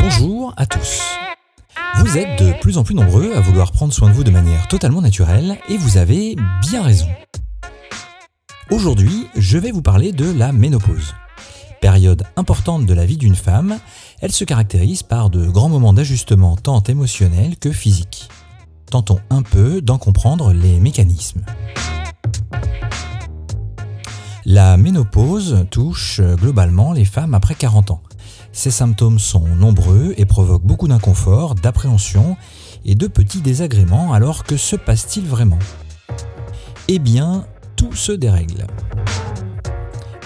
Bonjour 0.00 0.54
à 0.56 0.66
tous. 0.66 1.02
Vous 1.96 2.16
êtes 2.16 2.38
de 2.42 2.52
plus 2.60 2.78
en 2.78 2.84
plus 2.84 2.94
nombreux 2.94 3.34
à 3.34 3.40
vouloir 3.40 3.72
prendre 3.72 3.92
soin 3.92 4.08
de 4.08 4.14
vous 4.14 4.24
de 4.24 4.30
manière 4.30 4.68
totalement 4.68 5.02
naturelle 5.02 5.58
et 5.68 5.76
vous 5.76 5.98
avez 5.98 6.36
bien 6.62 6.82
raison. 6.82 7.08
Aujourd'hui, 8.70 9.28
je 9.36 9.58
vais 9.58 9.72
vous 9.72 9.82
parler 9.82 10.12
de 10.12 10.30
la 10.30 10.52
ménopause. 10.52 11.14
Période 11.80 12.24
importante 12.36 12.86
de 12.86 12.94
la 12.94 13.04
vie 13.04 13.16
d'une 13.16 13.34
femme, 13.34 13.78
elle 14.20 14.32
se 14.32 14.44
caractérise 14.44 15.02
par 15.02 15.30
de 15.30 15.46
grands 15.46 15.68
moments 15.68 15.92
d'ajustement 15.92 16.56
tant 16.56 16.82
émotionnels 16.82 17.56
que 17.56 17.70
physiques. 17.70 18.28
Tentons 18.90 19.18
un 19.30 19.42
peu 19.42 19.82
d'en 19.82 19.98
comprendre 19.98 20.52
les 20.52 20.80
mécanismes. 20.80 21.42
La 24.44 24.76
ménopause 24.76 25.66
touche 25.70 26.20
globalement 26.20 26.92
les 26.92 27.04
femmes 27.04 27.34
après 27.34 27.54
40 27.54 27.90
ans. 27.90 28.02
Ces 28.56 28.70
symptômes 28.70 29.18
sont 29.18 29.46
nombreux 29.46 30.14
et 30.16 30.24
provoquent 30.24 30.64
beaucoup 30.64 30.88
d'inconfort, 30.88 31.56
d'appréhension 31.56 32.38
et 32.86 32.94
de 32.94 33.06
petits 33.06 33.42
désagréments. 33.42 34.14
Alors 34.14 34.44
que 34.44 34.56
se 34.56 34.76
passe-t-il 34.76 35.26
vraiment? 35.26 35.58
Eh 36.88 36.98
bien, 36.98 37.44
tout 37.76 37.94
se 37.94 38.12
dérègle. 38.12 38.66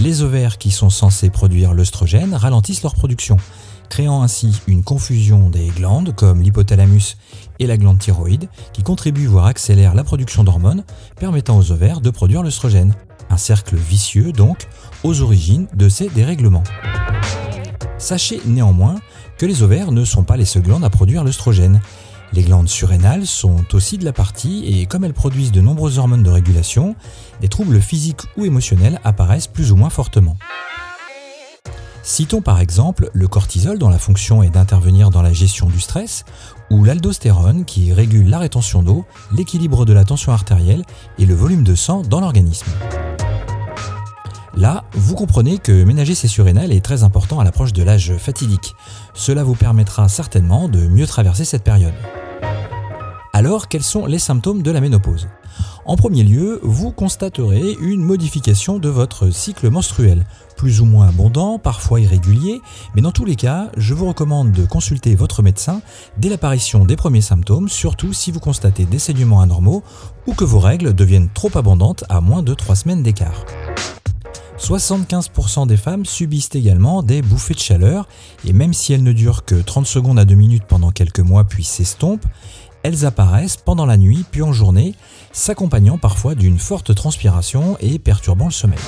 Les 0.00 0.22
ovaires 0.22 0.58
qui 0.58 0.72
sont 0.72 0.90
censés 0.90 1.30
produire 1.30 1.72
l'œstrogène 1.72 2.34
ralentissent 2.34 2.82
leur 2.82 2.94
production, 2.94 3.36
créant 3.90 4.24
ainsi 4.24 4.60
une 4.66 4.82
confusion 4.82 5.48
des 5.48 5.68
glandes 5.68 6.12
comme 6.12 6.42
l'hypothalamus 6.42 7.16
et 7.60 7.68
la 7.68 7.76
glande 7.76 8.00
thyroïde 8.00 8.48
qui 8.72 8.82
contribuent 8.82 9.28
voire 9.28 9.46
accélèrent 9.46 9.94
la 9.94 10.04
production 10.04 10.42
d'hormones 10.42 10.82
permettant 11.20 11.56
aux 11.56 11.70
ovaires 11.70 12.00
de 12.00 12.10
produire 12.10 12.42
l'œstrogène. 12.42 12.96
Un 13.30 13.36
cercle 13.36 13.76
vicieux 13.76 14.32
donc 14.32 14.66
aux 15.04 15.22
origines 15.22 15.68
de 15.74 15.88
ces 15.88 16.08
dérèglements. 16.08 16.64
Sachez 18.06 18.40
néanmoins 18.46 19.00
que 19.36 19.46
les 19.46 19.64
ovaires 19.64 19.90
ne 19.90 20.04
sont 20.04 20.22
pas 20.22 20.36
les 20.36 20.44
seules 20.44 20.62
glandes 20.62 20.84
à 20.84 20.90
produire 20.90 21.24
l'œstrogène. 21.24 21.80
Les 22.32 22.44
glandes 22.44 22.68
surrénales 22.68 23.26
sont 23.26 23.64
aussi 23.74 23.98
de 23.98 24.04
la 24.04 24.12
partie 24.12 24.64
et 24.64 24.86
comme 24.86 25.02
elles 25.02 25.12
produisent 25.12 25.50
de 25.50 25.60
nombreuses 25.60 25.98
hormones 25.98 26.22
de 26.22 26.30
régulation, 26.30 26.94
des 27.40 27.48
troubles 27.48 27.80
physiques 27.80 28.20
ou 28.36 28.44
émotionnels 28.44 29.00
apparaissent 29.02 29.48
plus 29.48 29.72
ou 29.72 29.76
moins 29.76 29.90
fortement. 29.90 30.36
Citons 32.04 32.42
par 32.42 32.60
exemple 32.60 33.10
le 33.12 33.26
cortisol 33.26 33.76
dont 33.76 33.88
la 33.88 33.98
fonction 33.98 34.44
est 34.44 34.50
d'intervenir 34.50 35.10
dans 35.10 35.22
la 35.22 35.32
gestion 35.32 35.66
du 35.66 35.80
stress, 35.80 36.24
ou 36.70 36.84
l'aldostérone 36.84 37.64
qui 37.64 37.92
régule 37.92 38.30
la 38.30 38.38
rétention 38.38 38.84
d'eau, 38.84 39.04
l'équilibre 39.32 39.84
de 39.84 39.92
la 39.92 40.04
tension 40.04 40.30
artérielle 40.30 40.84
et 41.18 41.26
le 41.26 41.34
volume 41.34 41.64
de 41.64 41.74
sang 41.74 42.02
dans 42.02 42.20
l'organisme. 42.20 42.70
Là, 44.56 44.84
vous 44.92 45.14
comprenez 45.14 45.58
que 45.58 45.84
ménager 45.84 46.14
ces 46.14 46.28
surrénales 46.28 46.72
est 46.72 46.84
très 46.84 47.04
important 47.04 47.40
à 47.40 47.44
l'approche 47.44 47.74
de 47.74 47.82
l'âge 47.82 48.16
fatidique. 48.16 48.74
Cela 49.12 49.44
vous 49.44 49.54
permettra 49.54 50.08
certainement 50.08 50.68
de 50.68 50.86
mieux 50.86 51.06
traverser 51.06 51.44
cette 51.44 51.62
période. 51.62 51.92
Alors, 53.34 53.68
quels 53.68 53.82
sont 53.82 54.06
les 54.06 54.18
symptômes 54.18 54.62
de 54.62 54.70
la 54.70 54.80
ménopause? 54.80 55.28
En 55.84 55.96
premier 55.96 56.24
lieu, 56.24 56.58
vous 56.62 56.90
constaterez 56.90 57.76
une 57.80 58.02
modification 58.02 58.78
de 58.78 58.88
votre 58.88 59.28
cycle 59.28 59.68
menstruel, 59.68 60.24
plus 60.56 60.80
ou 60.80 60.86
moins 60.86 61.08
abondant, 61.08 61.58
parfois 61.58 62.00
irrégulier, 62.00 62.62
mais 62.94 63.02
dans 63.02 63.12
tous 63.12 63.26
les 63.26 63.36
cas, 63.36 63.70
je 63.76 63.92
vous 63.92 64.08
recommande 64.08 64.52
de 64.52 64.64
consulter 64.64 65.14
votre 65.14 65.42
médecin 65.42 65.82
dès 66.16 66.30
l'apparition 66.30 66.86
des 66.86 66.96
premiers 66.96 67.20
symptômes, 67.20 67.68
surtout 67.68 68.14
si 68.14 68.32
vous 68.32 68.40
constatez 68.40 68.86
des 68.86 68.98
saignements 68.98 69.42
anormaux 69.42 69.82
ou 70.26 70.32
que 70.32 70.44
vos 70.44 70.58
règles 70.58 70.94
deviennent 70.94 71.28
trop 71.28 71.50
abondantes 71.56 72.04
à 72.08 72.22
moins 72.22 72.42
de 72.42 72.54
3 72.54 72.74
semaines 72.74 73.02
d'écart. 73.02 73.44
75% 74.58 75.66
des 75.66 75.76
femmes 75.76 76.06
subissent 76.06 76.54
également 76.54 77.02
des 77.02 77.22
bouffées 77.22 77.54
de 77.54 77.58
chaleur 77.58 78.08
et 78.44 78.52
même 78.52 78.72
si 78.72 78.92
elles 78.92 79.02
ne 79.02 79.12
durent 79.12 79.44
que 79.44 79.54
30 79.54 79.86
secondes 79.86 80.18
à 80.18 80.24
2 80.24 80.34
minutes 80.34 80.64
pendant 80.66 80.90
quelques 80.90 81.20
mois 81.20 81.44
puis 81.44 81.64
s'estompent, 81.64 82.26
elles 82.82 83.04
apparaissent 83.04 83.56
pendant 83.56 83.86
la 83.86 83.96
nuit 83.96 84.24
puis 84.30 84.42
en 84.42 84.52
journée, 84.52 84.94
s'accompagnant 85.32 85.98
parfois 85.98 86.34
d'une 86.34 86.58
forte 86.58 86.94
transpiration 86.94 87.76
et 87.80 87.98
perturbant 87.98 88.46
le 88.46 88.52
sommeil. 88.52 88.78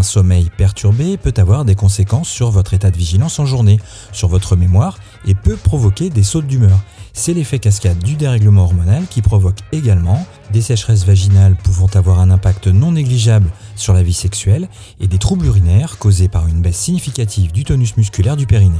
Un 0.00 0.02
sommeil 0.02 0.48
perturbé 0.56 1.18
peut 1.18 1.34
avoir 1.36 1.66
des 1.66 1.74
conséquences 1.74 2.30
sur 2.30 2.50
votre 2.50 2.72
état 2.72 2.90
de 2.90 2.96
vigilance 2.96 3.38
en 3.38 3.44
journée, 3.44 3.78
sur 4.12 4.28
votre 4.28 4.56
mémoire 4.56 4.98
et 5.26 5.34
peut 5.34 5.58
provoquer 5.58 6.08
des 6.08 6.22
sautes 6.22 6.46
d'humeur. 6.46 6.80
C'est 7.12 7.34
l'effet 7.34 7.58
cascade 7.58 7.98
du 7.98 8.14
dérèglement 8.14 8.62
hormonal 8.62 9.04
qui 9.10 9.20
provoque 9.20 9.58
également 9.72 10.26
des 10.54 10.62
sécheresses 10.62 11.04
vaginales 11.04 11.54
pouvant 11.54 11.88
avoir 11.92 12.18
un 12.20 12.30
impact 12.30 12.66
non 12.66 12.92
négligeable 12.92 13.50
sur 13.76 13.92
la 13.92 14.02
vie 14.02 14.14
sexuelle 14.14 14.70
et 15.00 15.06
des 15.06 15.18
troubles 15.18 15.44
urinaires 15.44 15.98
causés 15.98 16.28
par 16.28 16.48
une 16.48 16.62
baisse 16.62 16.78
significative 16.78 17.52
du 17.52 17.64
tonus 17.64 17.98
musculaire 17.98 18.38
du 18.38 18.46
périnée. 18.46 18.78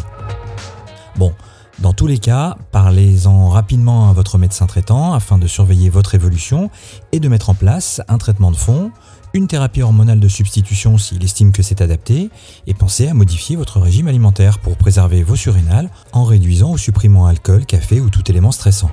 Bon, 1.16 1.34
dans 1.80 1.94
tous 1.94 2.06
les 2.06 2.18
cas, 2.18 2.56
parlez-en 2.72 3.48
rapidement 3.48 4.10
à 4.10 4.12
votre 4.12 4.36
médecin 4.36 4.66
traitant 4.66 5.14
afin 5.14 5.38
de 5.38 5.46
surveiller 5.46 5.88
votre 5.88 6.14
évolution 6.14 6.70
et 7.12 7.20
de 7.20 7.28
mettre 7.28 7.48
en 7.48 7.54
place 7.54 8.02
un 8.08 8.18
traitement 8.18 8.50
de 8.50 8.56
fond, 8.56 8.90
une 9.32 9.46
thérapie 9.46 9.80
hormonale 9.80 10.20
de 10.20 10.28
substitution 10.28 10.98
s'il 10.98 11.24
estime 11.24 11.52
que 11.52 11.62
c'est 11.62 11.80
adapté, 11.80 12.28
et 12.66 12.74
pensez 12.74 13.08
à 13.08 13.14
modifier 13.14 13.56
votre 13.56 13.80
régime 13.80 14.08
alimentaire 14.08 14.58
pour 14.58 14.76
préserver 14.76 15.22
vos 15.22 15.36
surrénales 15.36 15.88
en 16.12 16.24
réduisant 16.24 16.72
ou 16.72 16.78
supprimant 16.78 17.26
alcool, 17.26 17.64
café 17.64 17.98
ou 18.00 18.10
tout 18.10 18.30
élément 18.30 18.52
stressant. 18.52 18.90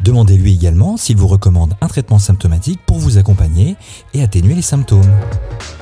Demandez-lui 0.00 0.54
également 0.54 0.96
s'il 0.96 1.16
vous 1.16 1.26
recommande 1.26 1.74
un 1.80 1.88
traitement 1.88 2.18
symptomatique 2.18 2.80
pour 2.86 2.98
vous 2.98 3.18
accompagner 3.18 3.76
et 4.14 4.22
atténuer 4.22 4.54
les 4.54 4.62
symptômes. 4.62 5.10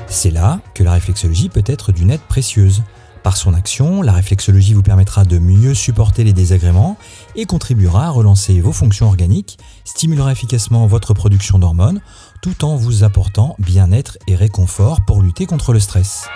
C'est 0.08 0.30
là 0.30 0.60
que 0.74 0.82
la 0.82 0.92
réflexologie 0.92 1.48
peut 1.48 1.64
être 1.66 1.92
d'une 1.92 2.10
aide 2.10 2.20
précieuse. 2.20 2.82
Par 3.22 3.36
son 3.36 3.54
action, 3.54 4.02
la 4.02 4.12
réflexologie 4.12 4.74
vous 4.74 4.82
permettra 4.82 5.24
de 5.24 5.38
mieux 5.38 5.74
supporter 5.74 6.24
les 6.24 6.32
désagréments 6.32 6.96
et 7.36 7.46
contribuera 7.46 8.06
à 8.06 8.10
relancer 8.10 8.60
vos 8.60 8.72
fonctions 8.72 9.06
organiques, 9.06 9.58
stimulera 9.84 10.32
efficacement 10.32 10.86
votre 10.86 11.14
production 11.14 11.60
d'hormones, 11.60 12.00
tout 12.40 12.64
en 12.64 12.74
vous 12.74 13.04
apportant 13.04 13.54
bien-être 13.60 14.18
et 14.26 14.34
réconfort 14.34 15.00
pour 15.06 15.22
lutter 15.22 15.46
contre 15.46 15.72
le 15.72 15.78
stress. 15.78 16.26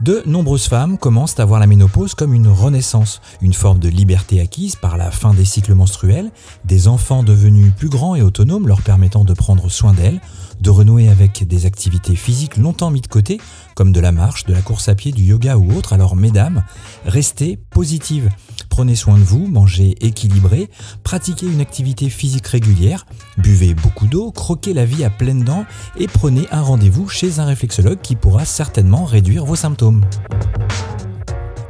De 0.00 0.22
nombreuses 0.26 0.68
femmes 0.68 0.96
commencent 0.96 1.40
à 1.40 1.44
voir 1.44 1.58
la 1.58 1.66
ménopause 1.66 2.14
comme 2.14 2.32
une 2.32 2.46
renaissance, 2.46 3.20
une 3.42 3.52
forme 3.52 3.80
de 3.80 3.88
liberté 3.88 4.40
acquise 4.40 4.76
par 4.76 4.96
la 4.96 5.10
fin 5.10 5.34
des 5.34 5.44
cycles 5.44 5.74
menstruels, 5.74 6.30
des 6.64 6.86
enfants 6.86 7.24
devenus 7.24 7.72
plus 7.76 7.88
grands 7.88 8.14
et 8.14 8.22
autonomes 8.22 8.68
leur 8.68 8.80
permettant 8.80 9.24
de 9.24 9.34
prendre 9.34 9.68
soin 9.68 9.92
d'elles, 9.92 10.20
de 10.60 10.70
renouer 10.70 11.08
avec 11.08 11.46
des 11.46 11.66
activités 11.66 12.16
physiques 12.16 12.56
longtemps 12.56 12.90
mises 12.90 13.02
de 13.02 13.08
côté, 13.08 13.40
comme 13.74 13.92
de 13.92 14.00
la 14.00 14.12
marche, 14.12 14.44
de 14.44 14.52
la 14.52 14.60
course 14.60 14.88
à 14.88 14.94
pied, 14.94 15.12
du 15.12 15.22
yoga 15.22 15.56
ou 15.56 15.76
autre. 15.76 15.92
Alors 15.92 16.16
mesdames, 16.16 16.64
restez 17.04 17.58
positives. 17.70 18.28
Prenez 18.68 18.96
soin 18.96 19.18
de 19.18 19.24
vous, 19.24 19.46
mangez 19.46 19.94
équilibré, 20.04 20.70
pratiquez 21.02 21.46
une 21.46 21.60
activité 21.60 22.10
physique 22.10 22.46
régulière, 22.46 23.06
buvez 23.36 23.74
beaucoup 23.74 24.06
d'eau, 24.06 24.30
croquez 24.30 24.72
la 24.72 24.84
vie 24.84 25.04
à 25.04 25.10
pleines 25.10 25.42
dents 25.42 25.64
et 25.98 26.06
prenez 26.06 26.46
un 26.52 26.62
rendez-vous 26.62 27.08
chez 27.08 27.40
un 27.40 27.44
réflexologue 27.44 28.00
qui 28.00 28.14
pourra 28.14 28.44
certainement 28.44 29.04
réduire 29.04 29.44
vos 29.44 29.56
symptômes. 29.56 30.04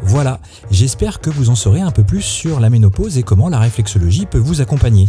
Voilà, 0.02 0.40
j'espère 0.70 1.20
que 1.20 1.28
vous 1.28 1.50
en 1.50 1.54
saurez 1.54 1.82
un 1.82 1.90
peu 1.90 2.02
plus 2.02 2.22
sur 2.22 2.60
la 2.60 2.70
ménopause 2.70 3.18
et 3.18 3.22
comment 3.22 3.50
la 3.50 3.58
réflexologie 3.58 4.24
peut 4.24 4.38
vous 4.38 4.62
accompagner. 4.62 5.08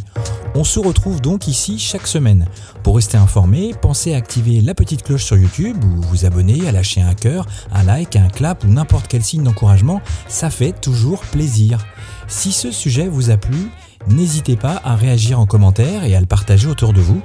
On 0.56 0.64
se 0.64 0.80
retrouve 0.80 1.22
donc 1.22 1.48
ici 1.48 1.78
chaque 1.78 2.08
semaine. 2.08 2.48
Pour 2.84 2.96
rester 2.96 3.18
informé, 3.18 3.74
pensez 3.80 4.14
à 4.14 4.18
activer 4.18 4.62
la 4.62 4.74
petite 4.74 5.04
cloche 5.04 5.24
sur 5.24 5.38
YouTube 5.38 5.78
ou 5.84 6.02
vous 6.02 6.26
abonner, 6.26 6.68
à 6.68 6.72
lâcher 6.72 7.02
un 7.02 7.14
cœur, 7.14 7.46
un 7.72 7.84
like, 7.84 8.16
un 8.16 8.30
clap 8.30 8.64
ou 8.64 8.68
n'importe 8.68 9.08
quel 9.08 9.24
signe 9.24 9.44
d'encouragement, 9.44 10.02
ça 10.28 10.50
fait 10.50 10.74
toujours 10.74 11.22
plaisir. 11.22 11.86
Si 12.28 12.52
ce 12.52 12.72
sujet 12.72 13.08
vous 13.08 13.30
a 13.30 13.38
plu, 13.38 13.70
n'hésitez 14.08 14.56
pas 14.56 14.82
à 14.84 14.96
réagir 14.96 15.40
en 15.40 15.46
commentaire 15.46 16.04
et 16.04 16.16
à 16.16 16.20
le 16.20 16.26
partager 16.26 16.68
autour 16.68 16.94
de 16.94 17.02
vous. 17.02 17.22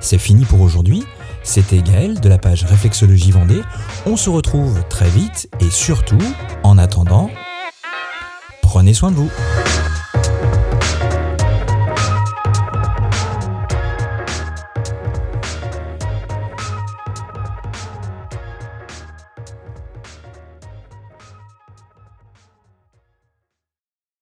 C'est 0.00 0.18
fini 0.18 0.44
pour 0.44 0.60
aujourd'hui. 0.60 1.04
C'était 1.42 1.82
Gaël 1.82 2.20
de 2.20 2.28
la 2.28 2.38
page 2.38 2.64
Réflexologie 2.64 3.32
Vendée. 3.32 3.62
On 4.06 4.16
se 4.16 4.30
retrouve 4.30 4.82
très 4.88 5.08
vite 5.08 5.48
et 5.60 5.70
surtout, 5.70 6.22
en 6.62 6.78
attendant, 6.78 7.30
prenez 8.62 8.94
soin 8.94 9.10
de 9.10 9.16
vous. 9.16 9.30